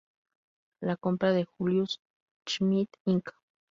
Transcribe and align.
La 0.81 0.95
compra 0.97 1.31
de 1.31 1.45
Julius 1.45 2.01
Schmid 2.49 2.87
Inc. 3.05 3.35